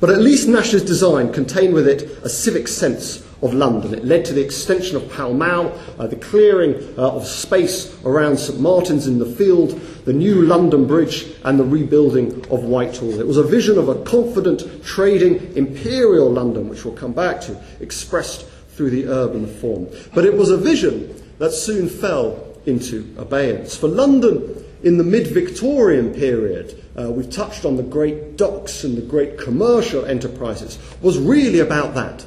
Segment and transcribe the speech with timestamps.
[0.00, 3.94] But at least Nash's design contained with it a civic sense of London.
[3.94, 8.38] It led to the extension of Pall Mall, uh, the clearing uh, of space around
[8.38, 13.20] St Martin's in the Field, the new London Bridge, and the rebuilding of Whitehall.
[13.20, 17.62] It was a vision of a confident, trading, imperial London, which we'll come back to,
[17.80, 19.88] expressed through the urban form.
[20.14, 23.76] But it was a vision that soon fell into abeyance.
[23.76, 28.96] For London, in the mid Victorian period, uh, we've touched on the great docks and
[28.96, 32.24] the great commercial enterprises, was really about that.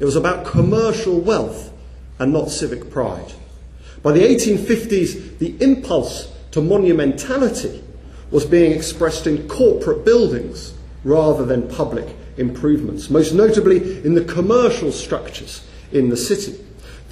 [0.00, 1.72] It was about commercial wealth
[2.18, 3.32] and not civic pride.
[4.02, 7.82] By the 1850s, the impulse to monumentality
[8.30, 12.06] was being expressed in corporate buildings rather than public
[12.36, 16.63] improvements, most notably in the commercial structures in the city.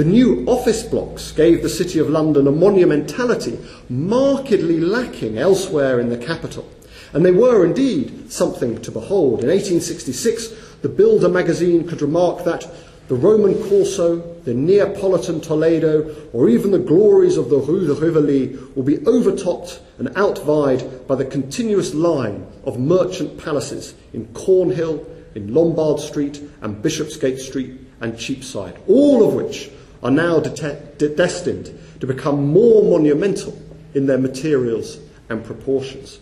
[0.00, 6.08] The new office blocks gave the City of London a monumentality markedly lacking elsewhere in
[6.08, 6.66] the capital.
[7.12, 9.44] And they were indeed something to behold.
[9.44, 12.66] In 1866, the Builder magazine could remark that
[13.08, 18.56] the Roman Corso, the Neapolitan Toledo, or even the glories of the Rue de Rivoli
[18.74, 25.52] will be overtopped and outvied by the continuous line of merchant palaces in Cornhill, in
[25.52, 29.68] Lombard Street, and Bishopsgate Street, and Cheapside, all of which
[30.02, 33.60] are now de- de- destined to become more monumental
[33.94, 34.98] in their materials
[35.28, 36.18] and proportions.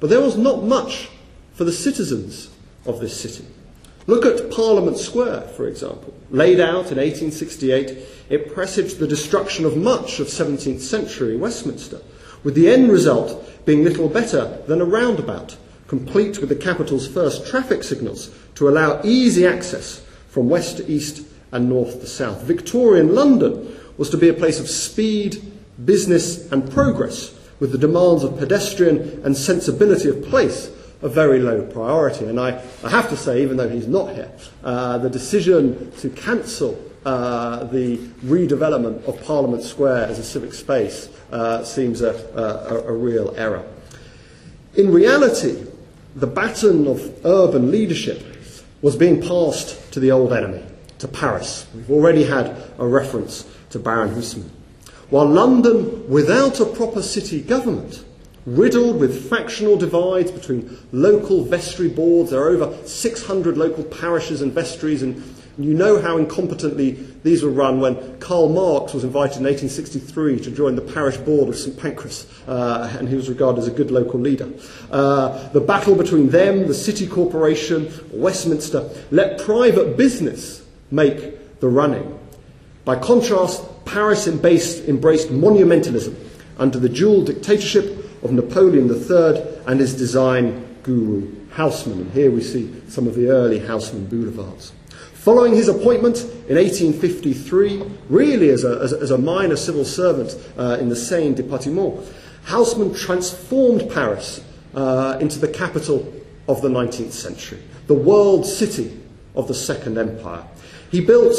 [0.00, 1.08] But there was not much
[1.54, 2.50] for the citizens
[2.84, 3.46] of this city.
[4.06, 6.12] Look at Parliament Square, for example.
[6.30, 7.98] Laid out in 1868,
[8.28, 12.00] it presaged the destruction of much of 17th century Westminster,
[12.42, 15.56] with the end result being little better than a roundabout,
[15.88, 21.26] complete with the capital's first traffic signals to allow easy access from west to east
[21.52, 22.42] and north to south.
[22.42, 25.42] Victorian London was to be a place of speed,
[25.84, 30.70] business, and progress, with the demands of pedestrian and sensibility of place
[31.02, 32.24] a very low priority.
[32.24, 34.32] And I, I have to say, even though he's not here,
[34.64, 41.10] uh, the decision to cancel uh, the redevelopment of Parliament Square as a civic space
[41.30, 43.64] uh, seems a, a, a real error.
[44.76, 45.66] In reality,
[46.16, 48.22] the baton of urban leadership
[48.80, 50.62] was being passed to the old enemy,
[51.04, 51.66] to Paris.
[51.74, 54.48] We've already had a reference to Baron Haussmann.
[55.10, 58.02] While London, without a proper city government,
[58.46, 62.30] riddled with factional divides between local vestry boards.
[62.30, 65.22] There are over 600 local parishes and vestries, and
[65.58, 70.50] you know how incompetently these were run when Karl Marx was invited in 1863 to
[70.50, 73.90] join the parish board of St Pancras, uh, and he was regarded as a good
[73.90, 74.50] local leader.
[74.90, 82.18] Uh, the battle between them, the city corporation, Westminster, let private business make the running.
[82.84, 86.14] By contrast, Paris embraced, embraced monumentalism
[86.58, 92.00] under the dual dictatorship of Napoleon III and his design guru, Haussmann.
[92.00, 94.72] And here we see some of the early Haussmann boulevards.
[95.14, 96.18] Following his appointment
[96.48, 101.34] in 1853, really as a, as as a minor civil servant uh, in the Seine
[101.34, 102.06] département,
[102.44, 104.44] Haussmann transformed Paris
[104.74, 106.12] uh, into the capital
[106.46, 109.00] of the 19th century, the world city
[109.34, 110.44] of the Second Empire.
[110.90, 111.36] He built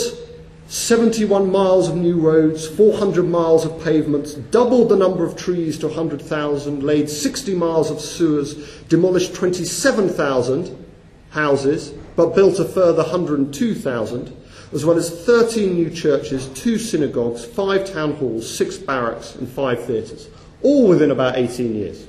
[0.67, 5.87] 71 miles of new roads, 400 miles of pavements, doubled the number of trees to
[5.87, 10.85] 100,000, laid 60 miles of sewers, demolished 27,000
[11.29, 14.35] houses, but built a further 102,000,
[14.73, 19.85] as well as 13 new churches, two synagogues, five town halls, six barracks, and five
[19.85, 20.29] theatres,
[20.63, 22.07] all within about 18 years.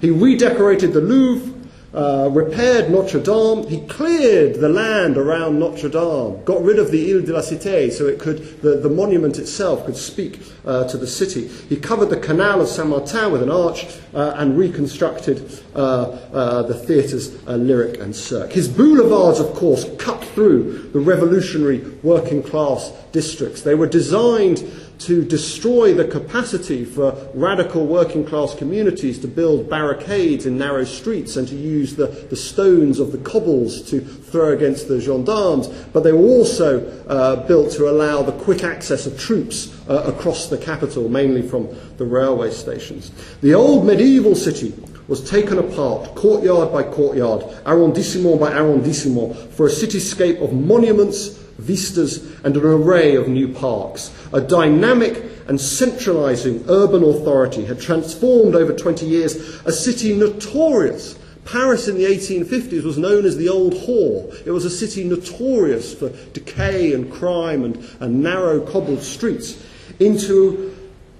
[0.00, 1.52] He redecorated the Louvre,
[1.94, 3.66] uh, repaired Notre Dame.
[3.68, 7.92] He cleared the land around Notre Dame, got rid of the Ile de la Cité
[7.92, 11.48] so it could, the, the monument itself could speak uh, to the city.
[11.68, 16.62] He covered the Canal of Saint Martin with an arch uh, and reconstructed uh, uh,
[16.62, 18.52] the theatres uh, Lyric and Cirque.
[18.52, 23.62] His boulevards, of course, cut through the revolutionary working class districts.
[23.62, 24.58] They were designed
[24.98, 31.36] to destroy the capacity for radical working class communities to build barricades in narrow streets
[31.36, 36.04] and to use the, the stones of the cobbles to throw against the gendarmes, but
[36.04, 40.58] they were also uh, built to allow the quick access of troops uh, across the
[40.58, 43.10] capital, mainly from the railway stations.
[43.42, 44.74] The old medieval city
[45.08, 52.24] was taken apart, courtyard by courtyard, arrondissement by arrondissement, for a cityscape of monuments, vistas,
[52.44, 54.12] and an array of new parks.
[54.32, 59.36] A dynamic and centralizing urban authority had transformed over 20 years
[59.66, 61.18] a city notorious.
[61.44, 64.34] Paris in the 1850s was known as the Old Whore.
[64.46, 69.62] It was a city notorious for decay and crime and, and narrow cobbled streets,
[70.00, 70.74] into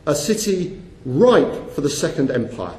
[0.06, 2.78] a city ripe for the Second Empire